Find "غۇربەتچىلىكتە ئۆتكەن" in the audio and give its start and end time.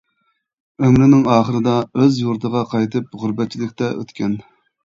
3.25-4.39